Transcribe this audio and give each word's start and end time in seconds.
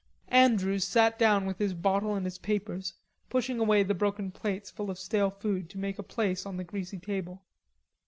Andrews 0.29 0.83
sat 0.83 1.19
down 1.19 1.45
with 1.45 1.59
his 1.59 1.75
bottle 1.75 2.15
and 2.15 2.25
his 2.25 2.39
papers, 2.39 2.95
pushing 3.29 3.59
away 3.59 3.83
the 3.83 3.93
broken 3.93 4.31
plates 4.31 4.71
full 4.71 4.89
of 4.89 4.97
stale 4.97 5.29
food 5.29 5.69
to 5.69 5.77
make 5.77 5.99
a 5.99 6.01
place 6.01 6.43
on 6.43 6.57
the 6.57 6.63
greasy 6.63 6.97
table. 6.97 7.43